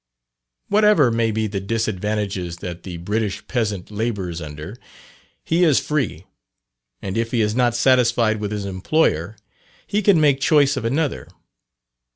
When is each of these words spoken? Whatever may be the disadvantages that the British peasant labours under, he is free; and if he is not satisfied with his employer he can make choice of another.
Whatever 0.67 1.11
may 1.11 1.29
be 1.29 1.45
the 1.45 1.59
disadvantages 1.59 2.57
that 2.57 2.81
the 2.81 2.97
British 2.97 3.45
peasant 3.47 3.91
labours 3.91 4.41
under, 4.41 4.75
he 5.43 5.63
is 5.63 5.79
free; 5.79 6.25
and 7.03 7.15
if 7.19 7.29
he 7.29 7.41
is 7.41 7.53
not 7.53 7.75
satisfied 7.75 8.37
with 8.39 8.51
his 8.51 8.65
employer 8.65 9.35
he 9.85 10.01
can 10.01 10.19
make 10.19 10.39
choice 10.39 10.75
of 10.75 10.85
another. 10.85 11.27